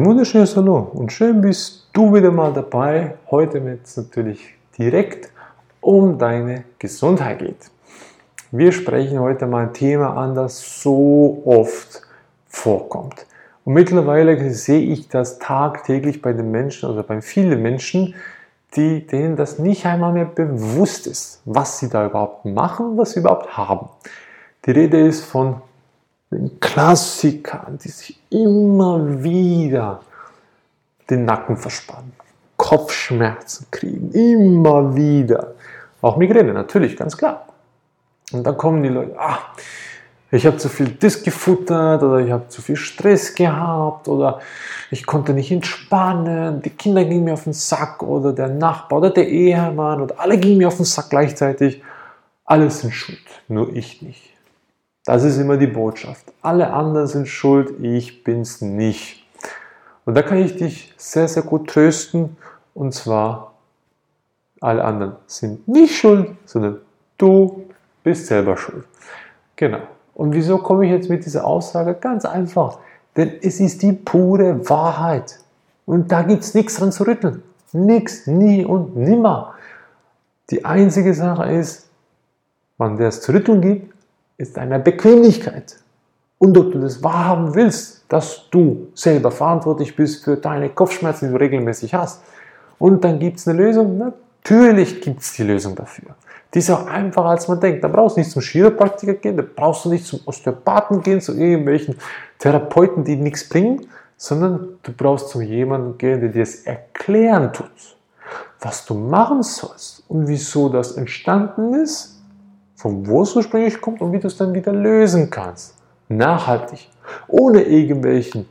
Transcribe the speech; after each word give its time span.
Ein 0.00 0.06
wunderschönes 0.06 0.56
Hallo 0.56 0.78
und 0.94 1.12
schön 1.12 1.42
bist 1.42 1.90
du 1.92 2.14
wieder 2.14 2.30
mal 2.30 2.54
dabei. 2.54 3.16
Heute 3.30 3.62
wird 3.62 3.80
es 3.84 3.98
natürlich 3.98 4.54
direkt 4.78 5.30
um 5.82 6.16
deine 6.16 6.64
Gesundheit 6.78 7.40
geht. 7.40 7.70
Wir 8.50 8.72
sprechen 8.72 9.20
heute 9.20 9.46
mal 9.46 9.64
ein 9.64 9.74
Thema 9.74 10.16
an, 10.16 10.34
das 10.34 10.80
so 10.80 11.42
oft 11.44 12.00
vorkommt. 12.46 13.26
Und 13.66 13.74
mittlerweile 13.74 14.50
sehe 14.54 14.80
ich 14.80 15.08
das 15.08 15.38
tagtäglich 15.38 16.22
bei 16.22 16.32
den 16.32 16.50
Menschen, 16.50 16.88
also 16.88 17.02
bei 17.02 17.20
vielen 17.20 17.60
Menschen, 17.60 18.14
die, 18.76 19.06
denen 19.06 19.36
das 19.36 19.58
nicht 19.58 19.84
einmal 19.84 20.14
mehr 20.14 20.24
bewusst 20.24 21.06
ist, 21.06 21.42
was 21.44 21.78
sie 21.78 21.90
da 21.90 22.06
überhaupt 22.06 22.46
machen, 22.46 22.96
was 22.96 23.10
sie 23.10 23.20
überhaupt 23.20 23.54
haben. 23.54 23.90
Die 24.64 24.70
Rede 24.70 24.98
ist 24.98 25.26
von 25.26 25.60
den 26.30 26.60
Klassikern, 26.60 27.78
die 27.82 27.88
sich 27.88 28.18
immer 28.30 29.22
wieder 29.22 30.00
den 31.08 31.24
Nacken 31.24 31.56
verspannen, 31.56 32.12
Kopfschmerzen 32.56 33.66
kriegen, 33.70 34.12
immer 34.12 34.94
wieder. 34.94 35.54
Auch 36.00 36.16
Migräne, 36.16 36.52
natürlich, 36.52 36.96
ganz 36.96 37.16
klar. 37.16 37.46
Und 38.32 38.44
dann 38.44 38.56
kommen 38.56 38.82
die 38.82 38.88
Leute, 38.88 39.18
ah, 39.18 39.38
ich 40.30 40.46
habe 40.46 40.56
zu 40.58 40.68
viel 40.68 40.88
Disk 40.88 41.24
gefuttert 41.24 42.04
oder 42.04 42.20
ich 42.20 42.30
habe 42.30 42.46
zu 42.48 42.62
viel 42.62 42.76
Stress 42.76 43.34
gehabt 43.34 44.06
oder 44.06 44.38
ich 44.92 45.04
konnte 45.04 45.32
nicht 45.32 45.50
entspannen, 45.50 46.62
die 46.62 46.70
Kinder 46.70 47.04
gingen 47.04 47.24
mir 47.24 47.34
auf 47.34 47.44
den 47.44 47.52
Sack 47.52 48.02
oder 48.04 48.32
der 48.32 48.48
Nachbar 48.48 49.00
oder 49.00 49.10
der 49.10 49.28
Ehemann 49.28 50.00
und 50.00 50.20
alle 50.20 50.38
gingen 50.38 50.58
mir 50.58 50.68
auf 50.68 50.76
den 50.76 50.84
Sack 50.84 51.10
gleichzeitig. 51.10 51.82
Alle 52.44 52.70
sind 52.70 52.92
schuld, 52.92 53.18
nur 53.48 53.74
ich 53.74 54.02
nicht. 54.02 54.29
Das 55.10 55.24
ist 55.24 55.38
immer 55.38 55.56
die 55.56 55.66
Botschaft. 55.66 56.24
Alle 56.40 56.72
anderen 56.72 57.08
sind 57.08 57.26
schuld, 57.26 57.80
ich 57.82 58.22
bin's 58.22 58.60
nicht. 58.60 59.26
Und 60.04 60.14
da 60.14 60.22
kann 60.22 60.38
ich 60.38 60.54
dich 60.54 60.94
sehr, 60.98 61.26
sehr 61.26 61.42
gut 61.42 61.68
trösten. 61.68 62.36
Und 62.74 62.94
zwar, 62.94 63.54
alle 64.60 64.84
anderen 64.84 65.16
sind 65.26 65.66
nicht 65.66 65.96
schuld, 65.96 66.36
sondern 66.44 66.78
du 67.18 67.64
bist 68.04 68.28
selber 68.28 68.56
schuld. 68.56 68.84
Genau. 69.56 69.80
Und 70.14 70.32
wieso 70.32 70.58
komme 70.58 70.84
ich 70.84 70.92
jetzt 70.92 71.10
mit 71.10 71.24
dieser 71.24 71.44
Aussage? 71.44 71.94
Ganz 71.94 72.24
einfach. 72.24 72.78
Denn 73.16 73.32
es 73.42 73.58
ist 73.58 73.82
die 73.82 73.94
pure 73.94 74.70
Wahrheit. 74.70 75.40
Und 75.86 76.12
da 76.12 76.22
gibt 76.22 76.44
es 76.44 76.54
nichts 76.54 76.76
dran 76.76 76.92
zu 76.92 77.04
rütteln. 77.04 77.42
Nichts, 77.72 78.28
nie 78.28 78.64
und 78.64 78.96
nimmer. 78.96 79.54
Die 80.50 80.64
einzige 80.64 81.14
Sache 81.14 81.50
ist, 81.50 81.90
wann 82.78 82.96
der 82.96 83.08
es 83.08 83.22
zu 83.22 83.32
rütteln 83.32 83.60
gibt, 83.60 83.99
ist 84.40 84.56
deine 84.56 84.78
Bequemlichkeit. 84.78 85.76
Und 86.38 86.56
ob 86.56 86.72
du 86.72 86.80
das 86.80 87.02
wahrhaben 87.02 87.54
willst, 87.54 88.04
dass 88.08 88.48
du 88.50 88.88
selber 88.94 89.30
verantwortlich 89.30 89.94
bist 89.94 90.24
für 90.24 90.36
deine 90.36 90.70
Kopfschmerzen, 90.70 91.26
die 91.26 91.32
du 91.32 91.38
regelmäßig 91.38 91.92
hast. 91.94 92.22
Und 92.78 93.04
dann 93.04 93.18
gibt 93.18 93.38
es 93.38 93.46
eine 93.46 93.58
Lösung. 93.58 93.98
Natürlich 93.98 95.02
gibt 95.02 95.20
es 95.20 95.34
die 95.34 95.42
Lösung 95.42 95.74
dafür. 95.74 96.14
Die 96.54 96.58
ist 96.60 96.70
auch 96.70 96.86
einfacher, 96.86 97.28
als 97.28 97.46
man 97.46 97.60
denkt. 97.60 97.84
Da 97.84 97.88
brauchst 97.88 98.16
du 98.16 98.20
nicht 98.20 98.30
zum 98.30 98.40
Chiropraktiker 98.40 99.14
gehen, 99.14 99.36
da 99.36 99.44
brauchst 99.54 99.84
du 99.84 99.90
nicht 99.90 100.06
zum 100.06 100.20
Osteopathen 100.24 101.02
gehen, 101.02 101.20
zu 101.20 101.36
irgendwelchen 101.36 101.96
Therapeuten, 102.38 103.04
die 103.04 103.16
nichts 103.16 103.48
bringen, 103.48 103.86
sondern 104.16 104.78
du 104.82 104.92
brauchst 104.92 105.28
zu 105.28 105.42
jemandem 105.42 105.98
gehen, 105.98 106.20
der 106.20 106.30
dir 106.30 106.42
es 106.42 106.62
erklären 106.62 107.52
tut, 107.52 107.96
was 108.60 108.86
du 108.86 108.94
machen 108.94 109.42
sollst 109.42 110.02
und 110.08 110.26
wieso 110.26 110.70
das 110.70 110.92
entstanden 110.92 111.74
ist 111.74 112.19
von 112.80 113.06
wo 113.06 113.22
es 113.22 113.36
ursprünglich 113.36 113.78
kommt 113.78 114.00
und 114.00 114.10
wie 114.12 114.18
du 114.18 114.26
es 114.26 114.38
dann 114.38 114.54
wieder 114.54 114.72
lösen 114.72 115.28
kannst. 115.28 115.74
Nachhaltig, 116.08 116.88
ohne 117.28 117.62
irgendwelchen 117.62 118.46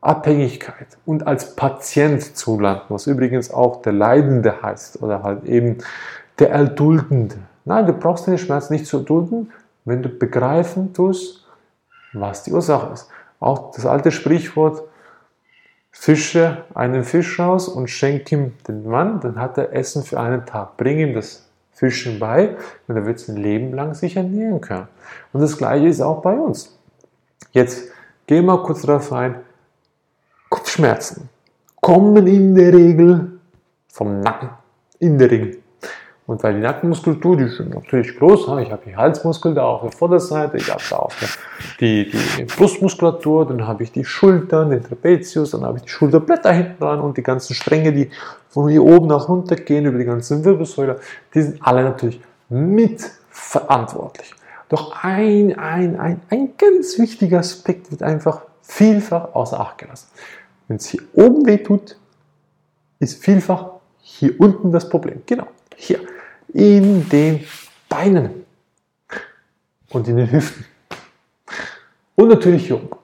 Abhängigkeit 0.00 0.96
und 1.04 1.26
als 1.26 1.54
Patient 1.54 2.22
zu 2.22 2.58
landen, 2.58 2.86
was 2.88 3.06
übrigens 3.06 3.52
auch 3.52 3.82
der 3.82 3.92
Leidende 3.92 4.62
heißt 4.62 5.02
oder 5.02 5.22
halt 5.22 5.44
eben 5.44 5.78
der 6.38 6.52
Erduldende. 6.52 7.36
Nein, 7.66 7.86
du 7.86 7.92
brauchst 7.92 8.26
deine 8.26 8.38
Schmerzen 8.38 8.72
nicht 8.72 8.86
zu 8.86 8.98
erdulden, 8.98 9.52
wenn 9.84 10.02
du 10.02 10.08
begreifen 10.08 10.94
tust, 10.94 11.46
was 12.14 12.44
die 12.44 12.52
Ursache 12.52 12.94
ist. 12.94 13.10
Auch 13.40 13.72
das 13.72 13.84
alte 13.84 14.10
Sprichwort, 14.10 14.84
fische 15.90 16.64
einen 16.74 17.04
Fisch 17.04 17.38
aus 17.40 17.68
und 17.68 17.90
schenk 17.90 18.32
ihm 18.32 18.54
den 18.66 18.88
Mann, 18.88 19.20
dann 19.20 19.38
hat 19.38 19.58
er 19.58 19.74
Essen 19.74 20.02
für 20.02 20.18
einen 20.18 20.46
Tag. 20.46 20.78
Bring 20.78 20.98
ihm 20.98 21.12
das 21.12 21.45
Fischen 21.76 22.18
bei 22.18 22.56
und 22.88 22.96
er 22.96 23.04
wird 23.04 23.18
es 23.18 23.28
ein 23.28 23.36
Leben 23.36 23.74
lang 23.74 23.92
sich 23.92 24.16
ernähren 24.16 24.62
können. 24.62 24.88
Und 25.32 25.42
das 25.42 25.58
gleiche 25.58 25.86
ist 25.86 26.00
auch 26.00 26.22
bei 26.22 26.32
uns. 26.32 26.74
Jetzt 27.52 27.90
gehen 28.26 28.46
wir 28.46 28.62
kurz 28.62 28.82
darauf 28.82 29.12
ein. 29.12 29.36
Kopfschmerzen 30.48 31.28
kommen 31.82 32.26
in 32.26 32.54
der 32.54 32.72
Regel 32.72 33.38
vom 33.88 34.20
Nacken, 34.20 34.48
in 35.00 35.18
der 35.18 35.30
Regel. 35.30 35.58
Und 36.26 36.42
weil 36.42 36.54
die 36.54 36.60
Nackenmuskulatur, 36.60 37.36
die 37.36 37.44
ist 37.44 37.60
natürlich 37.60 38.18
groß, 38.18 38.48
ich 38.60 38.72
habe 38.72 38.82
die 38.84 38.96
Halsmuskel 38.96 39.54
da 39.54 39.64
auf 39.64 39.82
der 39.82 39.92
Vorderseite, 39.92 40.56
ich 40.56 40.68
habe 40.68 40.82
da 40.90 40.96
auch 40.96 41.12
die, 41.78 42.10
die 42.10 42.44
Brustmuskulatur, 42.44 43.46
dann 43.46 43.66
habe 43.66 43.84
ich 43.84 43.92
die 43.92 44.04
Schultern, 44.04 44.70
den 44.70 44.82
Trapezius, 44.82 45.52
dann 45.52 45.62
habe 45.62 45.78
ich 45.78 45.84
die 45.84 45.90
Schulterblätter 45.90 46.52
hinten 46.52 46.80
dran 46.80 47.00
und 47.00 47.16
die 47.16 47.22
ganzen 47.22 47.54
Stränge, 47.54 47.92
die 47.92 48.10
von 48.56 48.70
hier 48.70 48.82
oben 48.82 49.08
nach 49.08 49.28
runter 49.28 49.54
gehen, 49.54 49.84
über 49.84 49.98
die 49.98 50.06
ganzen 50.06 50.42
Wirbelsäule, 50.42 50.98
die 51.34 51.42
sind 51.42 51.60
alle 51.60 51.84
natürlich 51.84 52.22
mitverantwortlich. 52.48 54.34
Doch 54.70 55.04
ein, 55.04 55.58
ein, 55.58 56.00
ein, 56.00 56.22
ein 56.30 56.56
ganz 56.56 56.98
wichtiger 56.98 57.40
Aspekt 57.40 57.90
wird 57.90 58.02
einfach 58.02 58.46
vielfach 58.62 59.34
außer 59.34 59.60
Acht 59.60 59.76
gelassen. 59.76 60.08
Wenn 60.68 60.78
es 60.78 60.86
hier 60.86 61.02
oben 61.12 61.44
weh 61.44 61.58
tut, 61.58 61.98
ist 62.98 63.22
vielfach 63.22 63.72
hier 64.00 64.40
unten 64.40 64.72
das 64.72 64.88
Problem. 64.88 65.22
Genau, 65.26 65.48
hier 65.76 66.00
in 66.54 67.06
den 67.10 67.44
Beinen 67.90 68.46
und 69.90 70.08
in 70.08 70.16
den 70.16 70.32
Hüften. 70.32 70.64
Und 72.14 72.28
natürlich 72.28 72.68
hier 72.68 72.76
oben. 72.76 72.96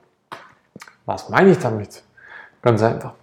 Was 1.05 1.29
meine 1.29 1.51
ich 1.51 1.59
damit? 1.59 2.01
Ganz 2.63 2.81
einfach. 2.81 3.13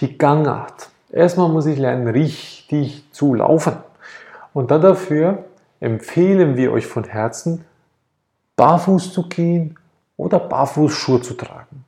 Die 0.00 0.18
Gangart. 0.18 0.90
Erstmal 1.12 1.48
muss 1.48 1.66
ich 1.66 1.78
lernen, 1.78 2.08
richtig 2.08 3.04
zu 3.12 3.34
laufen. 3.34 3.74
Und 4.52 4.70
dann 4.70 4.80
dafür 4.80 5.44
empfehlen 5.80 6.56
wir 6.56 6.72
euch 6.72 6.86
von 6.86 7.04
Herzen, 7.04 7.64
barfuß 8.56 9.12
zu 9.12 9.28
gehen 9.28 9.78
oder 10.16 10.38
Barfußschuhe 10.38 11.22
zu 11.22 11.34
tragen. 11.34 11.84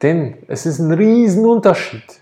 Denn 0.00 0.38
es 0.48 0.66
ist 0.66 0.80
ein 0.80 0.92
Riesenunterschied, 0.92 2.20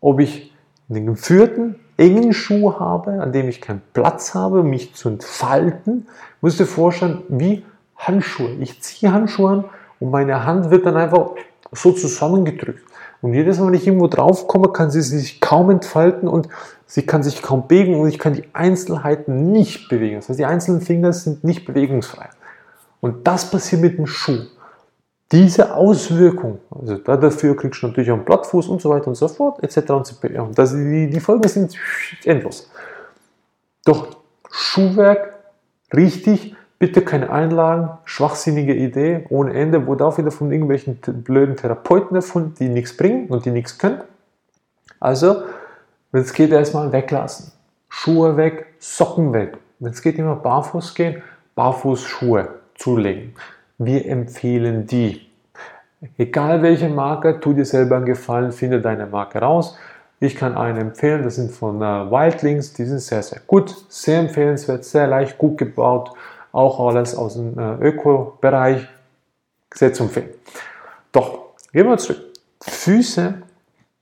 ob 0.00 0.20
ich 0.20 0.52
einen 0.88 1.06
geführten 1.06 1.76
engen 1.96 2.32
Schuh 2.32 2.78
habe, 2.78 3.22
an 3.22 3.32
dem 3.32 3.48
ich 3.48 3.60
keinen 3.60 3.82
Platz 3.92 4.34
habe, 4.34 4.62
mich 4.62 4.94
zu 4.94 5.10
entfalten, 5.10 6.08
musst 6.40 6.58
du 6.58 6.64
dir 6.64 6.70
vorstellen, 6.70 7.22
wie 7.28 7.64
Handschuhe. 7.96 8.50
Ich 8.60 8.80
ziehe 8.82 9.12
Handschuhe 9.12 9.50
an 9.50 9.64
und 10.00 10.10
meine 10.10 10.44
Hand 10.44 10.70
wird 10.70 10.86
dann 10.86 10.96
einfach 10.96 11.32
so 11.72 11.92
zusammengedrückt. 11.92 12.89
Und 13.22 13.34
jedes 13.34 13.58
Mal, 13.58 13.66
wenn 13.66 13.74
ich 13.74 13.86
irgendwo 13.86 14.06
drauf 14.06 14.46
komme, 14.46 14.72
kann 14.72 14.90
sie 14.90 15.02
sich 15.02 15.40
kaum 15.40 15.70
entfalten 15.70 16.28
und 16.28 16.48
sie 16.86 17.02
kann 17.02 17.22
sich 17.22 17.42
kaum 17.42 17.68
bewegen 17.68 18.00
und 18.00 18.08
ich 18.08 18.18
kann 18.18 18.32
die 18.32 18.44
Einzelheiten 18.52 19.52
nicht 19.52 19.88
bewegen. 19.88 20.16
Das 20.16 20.28
heißt, 20.28 20.38
die 20.38 20.46
einzelnen 20.46 20.80
Finger 20.80 21.12
sind 21.12 21.44
nicht 21.44 21.66
bewegungsfrei. 21.66 22.28
Und 23.00 23.26
das 23.26 23.50
passiert 23.50 23.82
mit 23.82 23.98
dem 23.98 24.06
Schuh 24.06 24.46
diese 25.32 25.74
Auswirkung, 25.74 26.58
also 26.70 26.96
dafür 26.96 27.56
kriegst 27.56 27.82
du 27.82 27.86
natürlich 27.86 28.10
auch 28.10 28.16
einen 28.16 28.24
Blattfuß 28.24 28.66
und 28.66 28.80
so 28.80 28.90
weiter 28.90 29.08
und 29.08 29.14
so 29.14 29.28
fort, 29.28 29.62
etc. 29.62 29.90
Und 29.90 30.06
so 30.06 30.16
und 30.42 30.58
das, 30.58 30.72
die, 30.72 31.08
die 31.08 31.20
Folgen 31.20 31.48
sind 31.48 31.76
endlos. 32.24 32.68
Doch 33.84 34.16
Schuhwerk, 34.50 35.38
richtig, 35.94 36.56
bitte 36.80 37.02
keine 37.02 37.30
Einlagen, 37.30 37.90
schwachsinnige 38.04 38.74
Idee, 38.74 39.26
ohne 39.28 39.52
Ende, 39.52 39.86
wurde 39.86 40.04
auch 40.04 40.18
wieder 40.18 40.32
von 40.32 40.50
irgendwelchen 40.50 40.96
blöden 40.96 41.54
Therapeuten 41.54 42.16
erfunden, 42.16 42.54
die 42.58 42.68
nichts 42.68 42.96
bringen 42.96 43.28
und 43.28 43.44
die 43.44 43.50
nichts 43.50 43.78
können. 43.78 44.00
Also, 44.98 45.42
wenn 46.10 46.22
es 46.22 46.32
geht, 46.32 46.50
erstmal 46.50 46.90
weglassen. 46.90 47.52
Schuhe 47.88 48.36
weg, 48.36 48.66
Socken 48.78 49.32
weg. 49.34 49.58
Wenn 49.78 49.92
es 49.92 50.00
geht, 50.00 50.18
immer 50.18 50.36
barfuß 50.36 50.94
gehen, 50.94 51.22
Barfußschuhe 51.54 52.48
zulegen. 52.74 53.34
Wir 53.76 54.06
empfehlen 54.06 54.86
die. 54.86 55.26
Egal 56.16 56.62
welche 56.62 56.88
Marke, 56.88 57.40
tu 57.40 57.52
dir 57.52 57.66
selber 57.66 57.96
einen 57.96 58.06
Gefallen, 58.06 58.52
finde 58.52 58.80
deine 58.80 59.04
Marke 59.06 59.38
raus. 59.38 59.76
Ich 60.18 60.34
kann 60.34 60.56
eine 60.56 60.80
empfehlen, 60.80 61.24
das 61.24 61.36
sind 61.36 61.50
von 61.50 61.82
äh, 61.82 62.10
Wildlings, 62.10 62.72
die 62.72 62.84
sind 62.84 63.00
sehr, 63.00 63.22
sehr 63.22 63.40
gut, 63.46 63.74
sehr 63.88 64.20
empfehlenswert, 64.20 64.84
sehr 64.84 65.06
leicht, 65.06 65.36
gut 65.36 65.58
gebaut, 65.58 66.12
auch 66.52 66.80
alles 66.80 67.14
aus 67.14 67.34
dem 67.34 67.58
äh, 67.58 67.76
Öko-Bereich, 67.88 68.86
sehr 69.72 69.92
zu 69.92 70.04
empfehlen. 70.04 70.30
Doch, 71.12 71.54
gehen 71.72 71.88
wir 71.88 71.98
zurück. 71.98 72.20
Füße 72.62 73.34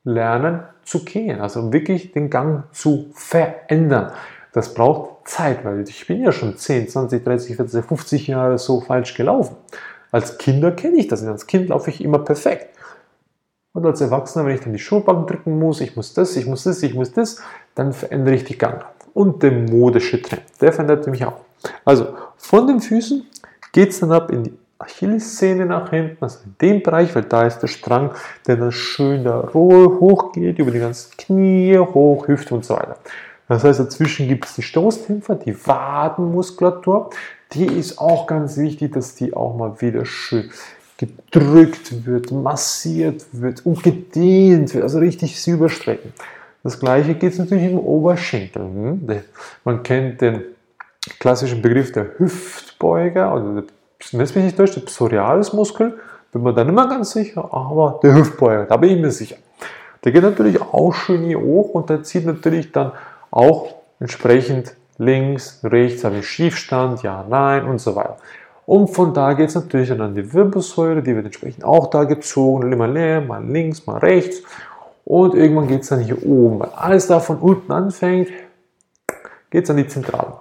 lernen 0.05 0.63
zu 0.85 1.05
gehen, 1.05 1.41
also 1.41 1.73
wirklich 1.73 2.13
den 2.13 2.31
Gang 2.31 2.65
zu 2.73 3.11
verändern. 3.13 4.13
Das 4.53 4.73
braucht 4.73 5.29
Zeit, 5.29 5.65
weil 5.65 5.87
ich 5.87 6.07
bin 6.07 6.23
ja 6.23 6.33
schon 6.33 6.57
10, 6.57 6.89
20, 6.89 7.25
30, 7.25 7.57
40, 7.57 7.85
50 7.85 8.27
Jahre 8.29 8.59
so 8.59 8.81
falsch 8.81 9.15
gelaufen. 9.15 9.57
Als 10.11 10.39
Kinder 10.39 10.73
kenne 10.73 10.97
ich 10.97 11.09
das. 11.09 11.23
Als 11.25 11.47
Kind 11.47 11.69
laufe 11.69 11.91
ich 11.91 12.03
immer 12.03 12.19
perfekt. 12.21 12.69
Und 13.75 13.85
als 13.85 14.01
Erwachsener, 14.01 14.47
wenn 14.47 14.55
ich 14.55 14.63
dann 14.63 14.73
die 14.73 14.79
Schulbank 14.79 15.29
drücken 15.29 15.59
muss, 15.59 15.81
ich 15.81 15.95
muss 15.95 16.15
das, 16.15 16.35
ich 16.37 16.47
muss 16.47 16.65
das, 16.65 16.83
ich 16.83 16.95
muss 16.95 17.13
das, 17.13 17.41
dann 17.75 17.93
verändere 17.93 18.35
ich 18.35 18.45
die 18.45 18.57
Gangart. 18.57 18.95
Und 19.13 19.43
der 19.43 19.53
modische 19.53 20.21
Trend, 20.23 20.43
der 20.61 20.73
verändert 20.73 21.07
mich 21.07 21.25
auch. 21.25 21.41
Also 21.85 22.09
von 22.37 22.67
den 22.67 22.81
Füßen 22.81 23.27
geht 23.73 23.91
es 23.91 24.01
dann 24.01 24.13
ab 24.13 24.31
in 24.31 24.45
die 24.45 24.59
Achillessehne 24.79 25.67
nach 25.67 25.91
hinten, 25.91 26.17
also 26.21 26.39
in 26.45 26.55
dem 26.61 26.83
Bereich, 26.83 27.15
weil 27.15 27.25
da 27.25 27.43
ist 27.47 27.59
der 27.59 27.67
Strang, 27.67 28.13
der 28.47 28.57
dann 28.57 28.71
schön 28.71 29.25
da 29.25 29.51
hochgeht, 29.53 30.59
über 30.59 30.71
die 30.71 30.79
ganzen 30.79 31.17
Knie, 31.17 31.79
hoch, 31.79 32.29
Hüfte 32.29 32.55
und 32.55 32.65
so 32.65 32.75
weiter. 32.75 32.97
Das 33.49 33.65
heißt, 33.65 33.81
dazwischen 33.81 34.29
gibt 34.29 34.45
es 34.45 34.55
die 34.55 34.63
Stoßdämpfer, 34.63 35.35
die 35.37 35.57
Wadenmuskulatur. 35.67 37.11
Die 37.53 37.65
ist 37.65 37.99
auch 37.99 38.27
ganz 38.27 38.57
wichtig, 38.57 38.93
dass 38.93 39.15
die 39.15 39.35
auch 39.35 39.57
mal 39.57 39.81
wieder 39.81 40.05
schön 40.05 40.51
gedrückt 40.99 42.05
wird, 42.05 42.31
massiert 42.31 43.25
wird 43.33 43.65
und 43.65 43.83
gedehnt 43.83 44.75
wird, 44.75 44.83
also 44.83 44.99
richtig 44.99 45.41
sie 45.41 45.53
überstrecken. 45.53 46.13
Das 46.63 46.79
gleiche 46.79 47.15
geht 47.15 47.33
es 47.33 47.39
natürlich 47.39 47.71
im 47.71 47.79
Oberschenkel. 47.79 48.63
Hm? 48.63 49.23
Man 49.65 49.83
kennt 49.83 50.21
den 50.21 50.43
klassischen 51.19 51.63
Begriff 51.63 51.93
der 51.93 52.19
Hüftbeuger, 52.19 53.35
oder 53.35 53.63
der, 53.63 53.65
nennt 54.13 54.37
mich 54.37 54.45
nicht 54.45 54.59
deutsch, 54.59 54.75
der 54.75 54.83
Psorialismuskel, 54.83 55.99
bin 56.33 56.43
mir 56.43 56.53
dann 56.53 56.69
immer 56.69 56.89
ganz 56.89 57.13
sicher, 57.13 57.49
aber 57.53 58.01
der 58.03 58.15
Hüftbeuger, 58.15 58.67
da 58.67 58.77
bin 58.77 58.91
ich 58.91 59.01
mir 59.01 59.11
sicher. 59.11 59.37
Der 60.05 60.13
geht 60.13 60.23
natürlich 60.23 60.61
auch 60.61 60.93
schön 60.93 61.25
hier 61.25 61.41
hoch 61.41 61.71
und 61.71 61.91
der 61.91 62.03
zieht 62.03 62.27
natürlich 62.27 62.73
dann 62.73 62.93
auch 63.31 63.75
entsprechend 64.01 64.75
links, 64.99 65.61
rechts, 65.65 66.05
habe 66.05 66.19
ich 66.19 66.29
Schiefstand, 66.29 67.03
ja, 67.03 67.25
nein 67.29 67.65
und 67.65 67.81
so 67.81 67.97
weiter. 67.97 68.17
Und 68.67 68.89
von 68.89 69.15
da 69.15 69.33
geht 69.33 69.49
es 69.49 69.55
natürlich 69.55 69.89
dann 69.89 70.03
an 70.03 70.15
die 70.15 70.33
Wirbelsäule, 70.33 71.03
die 71.03 71.15
wird 71.15 71.25
entsprechend 71.25 71.65
auch 71.65 71.89
da 71.89 72.05
gezogen, 72.05 72.71
immer 72.71 72.87
leer, 72.87 73.23
mal 73.23 73.43
links, 73.43 73.87
mal 73.87 73.99
rechts. 73.99 74.43
Und 75.07 75.35
irgendwann 75.35 75.69
geht 75.69 75.83
es 75.83 75.89
dann 75.89 76.01
hier 76.01 76.23
oben. 76.23 76.61
Weil 76.61 76.69
alles 76.77 77.07
da 77.07 77.19
von 77.19 77.39
unten 77.39 77.73
anfängt, 77.73 78.29
geht 79.51 79.65
es 79.65 79.71
an 79.71 79.79
die 79.79 79.87
Zentrale. 79.87 80.35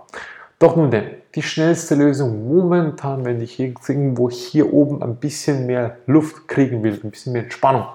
Doch 0.59 0.75
nun 0.75 0.89
denn, 0.89 1.11
die 1.35 1.43
schnellste 1.43 1.93
Lösung 1.93 2.47
momentan, 2.47 3.25
wenn 3.25 3.41
ich 3.41 3.59
irgendwo 3.59 4.29
hier 4.29 4.73
oben 4.73 5.03
ein 5.03 5.17
bisschen 5.17 5.67
mehr 5.67 5.97
Luft 6.07 6.47
kriegen 6.47 6.83
will, 6.83 6.99
ein 7.03 7.11
bisschen 7.11 7.33
mehr 7.33 7.43
Entspannung, 7.43 7.85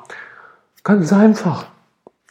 ganz 0.84 1.12
einfach. 1.12 1.66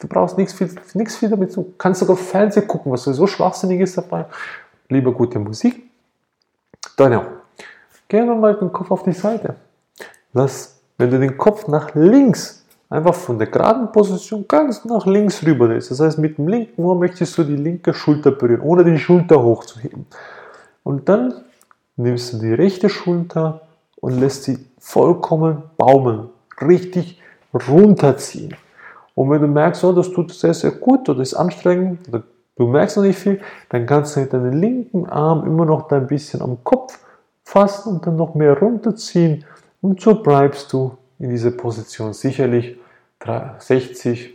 Du 0.00 0.08
brauchst 0.08 0.38
nichts 0.38 0.54
viel, 0.54 0.74
nichts 0.94 1.16
viel 1.16 1.28
damit 1.28 1.52
zu. 1.52 1.74
Kannst 1.78 2.00
sogar 2.00 2.16
Fernsehen 2.16 2.66
gucken, 2.66 2.90
was 2.90 3.04
sowieso 3.04 3.26
schwachsinnig 3.26 3.80
ist 3.80 3.96
dabei. 3.98 4.24
Lieber 4.88 5.12
gute 5.12 5.38
Musik. 5.38 5.90
Dann 6.96 7.14
auch. 7.14 7.26
Geh 8.08 8.22
mal 8.22 8.56
den 8.56 8.72
Kopf 8.72 8.90
auf 8.90 9.04
die 9.04 9.12
Seite. 9.12 9.54
Lass, 10.32 10.80
wenn 10.98 11.10
du 11.10 11.20
den 11.20 11.36
Kopf 11.36 11.68
nach 11.68 11.94
links, 11.94 12.61
einfach 12.92 13.14
von 13.14 13.38
der 13.38 13.48
geraden 13.48 13.90
Position 13.90 14.44
ganz 14.46 14.84
nach 14.84 15.06
links 15.06 15.44
rüber 15.44 15.68
drehst. 15.68 15.90
Das 15.90 16.00
heißt, 16.00 16.18
mit 16.18 16.36
dem 16.36 16.46
linken 16.46 16.84
Ohr 16.84 16.94
möchtest 16.94 17.38
du 17.38 17.44
die 17.44 17.56
linke 17.56 17.94
Schulter 17.94 18.30
berühren, 18.30 18.60
ohne 18.60 18.84
die 18.84 18.98
Schulter 18.98 19.42
hochzuheben. 19.42 20.06
Und 20.84 21.08
dann 21.08 21.32
nimmst 21.96 22.34
du 22.34 22.38
die 22.38 22.52
rechte 22.52 22.90
Schulter 22.90 23.62
und 24.00 24.20
lässt 24.20 24.44
sie 24.44 24.58
vollkommen 24.78 25.62
baumeln, 25.78 26.28
richtig 26.60 27.20
runterziehen. 27.68 28.54
Und 29.14 29.30
wenn 29.30 29.40
du 29.40 29.48
merkst, 29.48 29.84
oh, 29.84 29.92
das 29.92 30.10
tut 30.10 30.32
sehr, 30.32 30.54
sehr 30.54 30.72
gut 30.72 31.08
oder 31.08 31.22
ist 31.22 31.34
anstrengend, 31.34 32.08
oder 32.08 32.22
du 32.56 32.66
merkst 32.66 32.98
noch 32.98 33.04
nicht 33.04 33.18
viel, 33.18 33.40
dann 33.70 33.86
kannst 33.86 34.16
du 34.16 34.20
mit 34.20 34.32
deinem 34.32 34.52
linken 34.52 35.06
Arm 35.06 35.46
immer 35.46 35.64
noch 35.64 35.90
ein 35.90 36.06
bisschen 36.06 36.42
am 36.42 36.62
Kopf 36.62 36.98
fassen 37.42 37.94
und 37.94 38.06
dann 38.06 38.16
noch 38.16 38.34
mehr 38.34 38.58
runterziehen. 38.58 39.44
Und 39.80 40.00
so 40.00 40.22
bleibst 40.22 40.72
du 40.72 40.92
in 41.18 41.30
dieser 41.30 41.52
Position 41.52 42.12
sicherlich 42.12 42.76
60, 43.58 44.34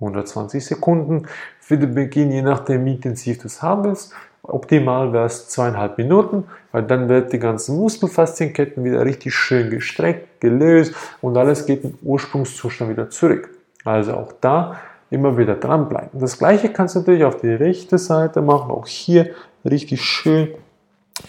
120 0.00 0.64
Sekunden 0.64 1.26
für 1.60 1.76
den 1.76 1.94
Beginn, 1.94 2.30
je 2.30 2.42
nachdem, 2.42 2.84
wie 2.84 2.94
intensiv 2.94 3.38
du 3.38 3.46
es 3.46 3.62
haben 3.62 3.84
willst. 3.84 4.12
Optimal 4.42 5.12
wäre 5.12 5.26
es 5.26 5.48
zweieinhalb 5.48 5.98
Minuten, 5.98 6.44
weil 6.72 6.84
dann 6.84 7.08
wird 7.08 7.32
die 7.32 7.38
ganzen 7.38 7.76
Muskelfaszienketten 7.76 8.84
wieder 8.84 9.04
richtig 9.04 9.34
schön 9.34 9.68
gestreckt, 9.68 10.40
gelöst 10.40 10.94
und 11.20 11.36
alles 11.36 11.66
geht 11.66 11.84
im 11.84 11.98
Ursprungszustand 12.02 12.90
wieder 12.90 13.10
zurück. 13.10 13.50
Also 13.84 14.14
auch 14.14 14.32
da 14.40 14.76
immer 15.10 15.36
wieder 15.36 15.54
dranbleiben. 15.54 16.20
Das 16.20 16.38
gleiche 16.38 16.70
kannst 16.70 16.94
du 16.94 17.00
natürlich 17.00 17.24
auf 17.24 17.40
die 17.40 17.48
rechte 17.48 17.98
Seite 17.98 18.40
machen, 18.40 18.70
auch 18.70 18.86
hier 18.86 19.30
richtig 19.64 20.02
schön 20.02 20.48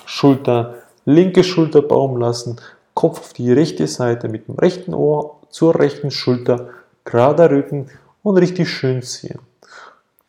Schulter, 0.05 0.75
linke 1.05 1.43
Schulter 1.43 1.81
baumen 1.81 2.21
lassen, 2.21 2.57
Kopf 2.93 3.19
auf 3.19 3.33
die 3.33 3.51
rechte 3.51 3.87
Seite 3.87 4.29
mit 4.29 4.47
dem 4.47 4.55
rechten 4.55 4.93
Ohr 4.93 5.38
zur 5.49 5.79
rechten 5.79 6.11
Schulter, 6.11 6.69
gerader 7.03 7.49
Rücken 7.49 7.89
und 8.23 8.37
richtig 8.37 8.69
schön 8.69 9.01
ziehen. 9.01 9.39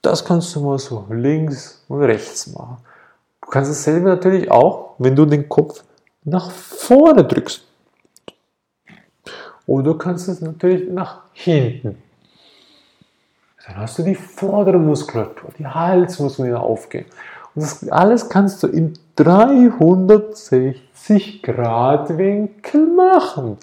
Das 0.03 0.25
kannst 0.25 0.55
du 0.55 0.61
mal 0.61 0.79
so 0.79 1.07
links 1.11 1.85
und 1.89 2.03
rechts 2.03 2.47
machen. 2.49 2.79
Du 3.43 3.51
kannst 3.51 3.71
dasselbe 3.71 4.09
natürlich 4.09 4.51
auch, 4.51 4.95
wenn 4.99 5.15
du 5.15 5.27
den 5.27 5.49
Kopf 5.49 5.83
nach 6.25 6.51
vorne 6.51 7.25
drückst. 7.25 7.65
Oder 9.67 9.85
du 9.85 9.99
kannst 9.99 10.29
es 10.29 10.41
natürlich 10.41 10.91
nach 10.91 11.23
hinten 11.33 12.03
dann 13.71 13.83
hast 13.83 13.99
du 13.99 14.03
die 14.03 14.17
vordere 14.17 14.79
Muskulatur, 14.79 15.51
die 15.59 15.67
Halsmuskulatur 15.67 16.61
aufgehen. 16.61 17.07
Und 17.55 17.63
das 17.63 17.89
alles 17.89 18.29
kannst 18.29 18.63
du 18.63 18.67
im 18.67 18.93
360 19.17 21.43
Grad 21.43 22.17
Winkel 22.17 22.87
machen. 22.87 23.57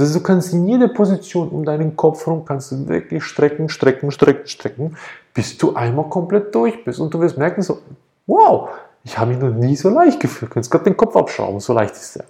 Heißt, 0.00 0.14
du 0.14 0.20
kannst 0.20 0.52
in 0.52 0.66
jeder 0.66 0.88
Position 0.88 1.48
um 1.48 1.64
deinen 1.64 1.96
Kopf 1.96 2.26
herum 2.26 2.44
kannst 2.44 2.72
du 2.72 2.88
wirklich 2.88 3.24
strecken, 3.24 3.68
strecken, 3.68 4.10
strecken, 4.10 4.46
strecken, 4.46 4.96
bis 5.34 5.56
du 5.56 5.74
einmal 5.74 6.08
komplett 6.08 6.54
durch 6.54 6.84
bist. 6.84 7.00
Und 7.00 7.12
du 7.12 7.20
wirst 7.20 7.38
merken 7.38 7.62
so, 7.62 7.78
wow, 8.26 8.70
ich 9.04 9.18
habe 9.18 9.32
mich 9.32 9.40
noch 9.40 9.50
nie 9.50 9.76
so 9.76 9.88
leicht 9.88 10.20
gefühlt. 10.20 10.50
Du 10.50 10.54
kannst 10.54 10.70
gerade 10.70 10.84
den 10.84 10.96
Kopf 10.96 11.16
abschrauben, 11.16 11.60
so 11.60 11.72
leicht 11.72 11.94
ist 11.94 12.16
der. 12.16 12.24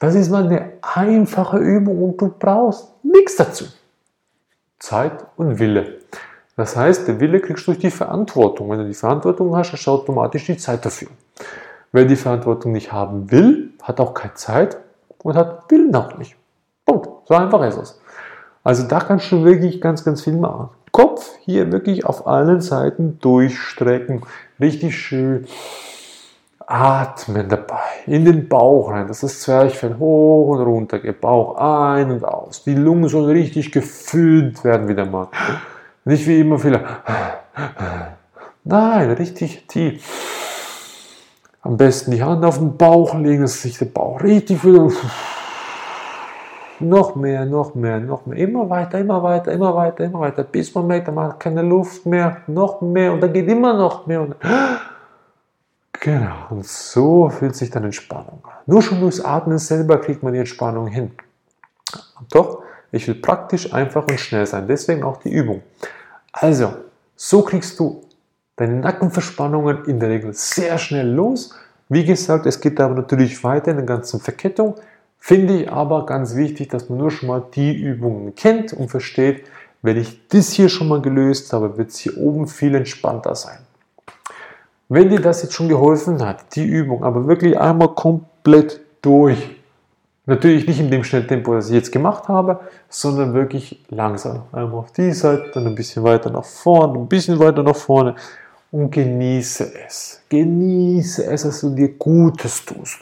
Das 0.00 0.14
ist 0.14 0.30
mal 0.30 0.44
eine 0.44 0.72
einfache 0.82 1.58
Übung 1.58 2.02
und 2.02 2.20
du 2.20 2.28
brauchst 2.38 2.88
nichts 3.02 3.36
dazu. 3.36 3.64
Zeit 4.78 5.24
und 5.36 5.58
Wille. 5.58 5.98
Das 6.56 6.76
heißt, 6.76 7.08
der 7.08 7.20
Wille 7.20 7.40
kriegst 7.40 7.66
du 7.66 7.72
durch 7.72 7.80
die 7.80 7.90
Verantwortung. 7.90 8.70
Wenn 8.70 8.78
du 8.78 8.86
die 8.86 8.94
Verantwortung 8.94 9.56
hast, 9.56 9.72
hast 9.72 9.86
du 9.86 9.90
automatisch 9.90 10.46
die 10.46 10.56
Zeit 10.56 10.84
dafür. 10.84 11.08
Wer 11.92 12.04
die 12.04 12.16
Verantwortung 12.16 12.72
nicht 12.72 12.92
haben 12.92 13.30
will, 13.30 13.70
hat 13.82 14.00
auch 14.00 14.14
keine 14.14 14.34
Zeit 14.34 14.76
und 15.18 15.36
hat 15.36 15.70
Willen 15.70 15.94
auch 15.94 16.18
nicht. 16.18 16.36
Punkt. 16.84 17.08
So 17.26 17.34
einfach 17.34 17.62
ist 17.62 17.78
es. 17.78 18.00
Also 18.62 18.86
da 18.86 18.98
kannst 19.00 19.30
du 19.30 19.44
wirklich 19.44 19.80
ganz, 19.80 20.04
ganz 20.04 20.22
viel 20.22 20.36
machen. 20.36 20.70
Kopf 20.90 21.32
hier 21.40 21.72
wirklich 21.72 22.06
auf 22.06 22.26
allen 22.26 22.60
Seiten 22.60 23.18
durchstrecken. 23.20 24.22
Richtig 24.60 24.96
schön. 24.96 25.46
Atmen 26.66 27.48
dabei. 27.48 27.82
In 28.06 28.24
den 28.24 28.48
Bauch 28.48 28.90
rein. 28.90 29.08
Das 29.08 29.22
ist 29.22 29.34
das 29.34 29.40
Zwerchfell 29.40 29.96
hoch 29.98 30.48
und 30.48 30.62
runter 30.62 30.98
geht. 30.98 31.20
Bauch 31.20 31.56
ein 31.56 32.10
und 32.10 32.24
aus. 32.24 32.62
Die 32.62 32.74
Lungen 32.74 33.08
sollen 33.08 33.30
richtig 33.30 33.72
gefüllt 33.72 34.64
werden 34.64 34.88
wieder 34.88 35.04
mal. 35.04 35.28
Nicht 36.04 36.26
wie 36.26 36.40
immer 36.40 36.58
viele. 36.58 36.84
Nein, 38.64 39.10
richtig 39.10 39.66
tief. 39.66 40.02
Am 41.62 41.76
besten 41.76 42.12
die 42.12 42.22
Hand 42.22 42.44
auf 42.44 42.58
den 42.58 42.76
Bauch 42.76 43.14
legen, 43.14 43.42
dass 43.42 43.62
sich 43.62 43.78
der 43.78 43.86
Bauch 43.86 44.22
richtig 44.22 44.64
wieder. 44.64 44.90
Noch 46.84 47.14
mehr, 47.14 47.44
noch 47.46 47.74
mehr, 47.74 48.00
noch 48.00 48.26
mehr. 48.26 48.38
Immer 48.38 48.68
weiter, 48.68 48.98
immer 48.98 49.22
weiter, 49.22 49.52
immer 49.52 49.74
weiter, 49.74 50.04
immer 50.04 50.20
weiter. 50.20 50.44
Bis 50.44 50.74
man 50.74 50.86
merkt, 50.86 51.12
man 51.12 51.28
hat 51.28 51.40
keine 51.40 51.62
Luft 51.62 52.06
mehr. 52.06 52.38
Noch 52.46 52.80
mehr. 52.80 53.12
Und 53.12 53.20
dann 53.20 53.32
geht 53.32 53.48
immer 53.48 53.74
noch 53.74 54.06
mehr. 54.06 54.20
Und 54.22 54.36
genau. 55.92 56.34
Und 56.50 56.66
so 56.66 57.28
fühlt 57.28 57.56
sich 57.56 57.70
dann 57.70 57.84
Entspannung 57.84 58.40
an. 58.44 58.52
Nur 58.66 58.82
schon 58.82 59.00
durchs 59.00 59.20
Atmen 59.20 59.58
selber 59.58 59.98
kriegt 59.98 60.22
man 60.22 60.32
die 60.32 60.38
Entspannung 60.38 60.86
hin. 60.86 61.12
Doch 62.30 62.62
ich 62.94 63.08
will 63.08 63.16
praktisch, 63.16 63.72
einfach 63.72 64.06
und 64.06 64.20
schnell 64.20 64.46
sein. 64.46 64.68
Deswegen 64.68 65.02
auch 65.02 65.16
die 65.16 65.30
Übung. 65.30 65.62
Also, 66.32 66.76
so 67.16 67.42
kriegst 67.42 67.80
du 67.80 68.04
deine 68.54 68.74
Nackenverspannungen 68.74 69.84
in 69.86 69.98
der 69.98 70.10
Regel 70.10 70.32
sehr 70.32 70.78
schnell 70.78 71.08
los. 71.08 71.52
Wie 71.88 72.04
gesagt, 72.04 72.46
es 72.46 72.60
geht 72.60 72.80
aber 72.80 72.94
natürlich 72.94 73.42
weiter 73.42 73.72
in 73.72 73.78
der 73.78 73.86
ganzen 73.86 74.20
Verkettung. 74.20 74.76
Finde 75.26 75.62
ich 75.62 75.72
aber 75.72 76.04
ganz 76.04 76.36
wichtig, 76.36 76.68
dass 76.68 76.90
man 76.90 76.98
nur 76.98 77.10
schon 77.10 77.30
mal 77.30 77.42
die 77.54 77.72
Übungen 77.72 78.34
kennt 78.34 78.74
und 78.74 78.90
versteht, 78.90 79.46
wenn 79.80 79.96
ich 79.96 80.28
das 80.28 80.50
hier 80.50 80.68
schon 80.68 80.86
mal 80.86 81.00
gelöst 81.00 81.50
habe, 81.54 81.78
wird 81.78 81.92
es 81.92 81.98
hier 82.00 82.18
oben 82.18 82.46
viel 82.46 82.74
entspannter 82.74 83.34
sein. 83.34 83.56
Wenn 84.90 85.08
dir 85.08 85.20
das 85.20 85.42
jetzt 85.42 85.54
schon 85.54 85.70
geholfen 85.70 86.22
hat, 86.22 86.54
die 86.54 86.66
Übung 86.66 87.04
aber 87.04 87.26
wirklich 87.26 87.58
einmal 87.58 87.94
komplett 87.94 88.82
durch, 89.00 89.38
Natürlich 90.26 90.66
nicht 90.66 90.80
in 90.80 90.90
dem 90.90 91.04
Schnelltempo, 91.04 91.54
das 91.54 91.68
ich 91.68 91.74
jetzt 91.74 91.92
gemacht 91.92 92.28
habe, 92.28 92.60
sondern 92.90 93.32
wirklich 93.32 93.82
langsam. 93.88 94.42
Einmal 94.52 94.80
auf 94.80 94.92
die 94.92 95.12
Seite, 95.12 95.50
dann 95.54 95.66
ein 95.66 95.74
bisschen 95.74 96.02
weiter 96.02 96.28
nach 96.28 96.44
vorne, 96.44 96.98
ein 96.98 97.08
bisschen 97.08 97.38
weiter 97.38 97.62
nach 97.62 97.76
vorne 97.76 98.14
und 98.70 98.90
genieße 98.90 99.72
es. 99.86 100.22
Genieße 100.28 101.24
es, 101.24 101.42
dass 101.42 101.60
du 101.60 101.70
dir 101.70 101.88
Gutes 101.94 102.64
tust. 102.64 103.00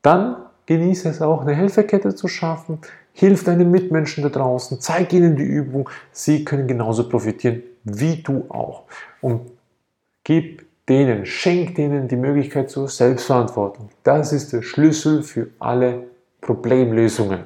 Dann 0.00 0.36
genieße 0.66 1.08
es 1.08 1.22
auch, 1.22 1.42
eine 1.42 1.54
Helferkette 1.54 2.14
zu 2.14 2.28
schaffen, 2.28 2.78
Hilf 3.14 3.44
deinen 3.44 3.70
Mitmenschen 3.70 4.22
da 4.22 4.30
draußen, 4.30 4.80
zeig 4.80 5.12
ihnen 5.12 5.36
die 5.36 5.42
Übung. 5.42 5.88
Sie 6.12 6.44
können 6.44 6.66
genauso 6.66 7.08
profitieren 7.08 7.62
wie 7.84 8.22
du 8.22 8.46
auch. 8.48 8.84
Und 9.20 9.42
gib 10.24 10.64
denen, 10.88 11.26
schenk 11.26 11.74
denen 11.74 12.08
die 12.08 12.16
Möglichkeit 12.16 12.70
zur 12.70 12.88
Selbstverantwortung. 12.88 13.90
Das 14.02 14.32
ist 14.32 14.52
der 14.52 14.62
Schlüssel 14.62 15.22
für 15.22 15.48
alle 15.58 16.04
Problemlösungen. 16.40 17.40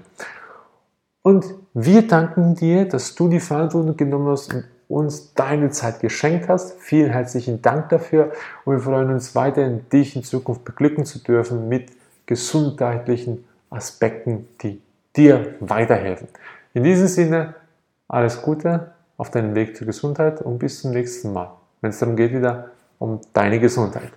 Und 1.23 1.47
wir 1.75 2.07
danken 2.07 2.55
dir, 2.55 2.87
dass 2.87 3.15
du 3.15 3.29
die 3.29 3.41
Verantwortung 3.41 3.97
genommen 3.97 4.29
hast 4.29 4.55
und 4.55 4.65
uns 4.89 5.35
deine 5.35 5.71
Zeit 5.71 5.99
geschenkt 5.99 6.49
hast. 6.49 6.81
Vielen 6.81 7.11
herzlichen 7.11 7.61
Dank 7.61 7.89
dafür 7.89 8.31
und 8.65 8.75
wir 8.75 8.81
freuen 8.81 9.11
uns 9.11 9.35
weiterhin, 9.35 9.85
dich 9.93 10.15
in 10.15 10.23
Zukunft 10.23 10.65
beglücken 10.65 11.05
zu 11.05 11.19
dürfen 11.19 11.69
mit 11.69 11.91
gesundheitlichen 12.27 13.45
Aspekten, 13.71 14.49
die 14.63 14.81
dir 15.17 15.55
weiterhelfen. 15.61 16.29
In 16.75 16.85
diesem 16.85 17.09
Sinne, 17.09 17.55
alles 18.09 18.43
Gute 18.43 18.93
auf 19.17 19.31
deinem 19.31 19.55
Weg 19.55 19.77
zur 19.77 19.87
Gesundheit 19.87 20.43
und 20.43 20.59
bis 20.59 20.83
zum 20.83 20.91
nächsten 20.91 21.33
Mal, 21.33 21.53
wenn 21.81 21.91
es 21.91 21.99
darum 21.99 22.17
geht 22.17 22.33
wieder 22.33 22.71
um 22.99 23.21
deine 23.33 23.59
Gesundheit. 23.59 24.11